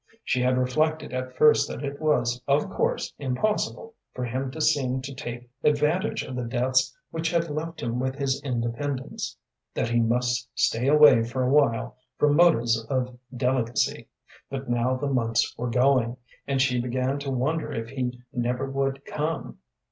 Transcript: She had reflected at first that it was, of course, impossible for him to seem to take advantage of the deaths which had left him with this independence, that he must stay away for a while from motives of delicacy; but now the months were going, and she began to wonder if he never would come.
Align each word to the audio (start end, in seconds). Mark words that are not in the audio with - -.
She 0.23 0.41
had 0.41 0.57
reflected 0.57 1.13
at 1.13 1.35
first 1.37 1.69
that 1.69 1.83
it 1.85 2.01
was, 2.01 2.41
of 2.47 2.71
course, 2.71 3.13
impossible 3.19 3.93
for 4.15 4.25
him 4.25 4.49
to 4.49 4.59
seem 4.59 4.99
to 5.03 5.13
take 5.13 5.47
advantage 5.63 6.23
of 6.23 6.35
the 6.35 6.43
deaths 6.43 6.97
which 7.11 7.29
had 7.29 7.51
left 7.51 7.83
him 7.83 7.99
with 7.99 8.17
this 8.17 8.41
independence, 8.41 9.37
that 9.75 9.89
he 9.89 9.99
must 9.99 10.49
stay 10.55 10.87
away 10.87 11.23
for 11.23 11.43
a 11.43 11.51
while 11.51 11.97
from 12.17 12.35
motives 12.35 12.83
of 12.85 13.15
delicacy; 13.37 14.07
but 14.49 14.67
now 14.67 14.95
the 14.95 15.05
months 15.05 15.55
were 15.55 15.69
going, 15.69 16.17
and 16.47 16.63
she 16.63 16.81
began 16.81 17.19
to 17.19 17.29
wonder 17.29 17.71
if 17.71 17.89
he 17.89 18.19
never 18.33 18.67
would 18.67 19.05
come. 19.05 19.59